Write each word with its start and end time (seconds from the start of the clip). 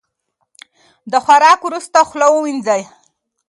د 1.11 1.13
خوراک 1.23 1.59
وروسته 1.63 1.97
خوله 2.09 2.27
ومینځئ. 2.31 2.81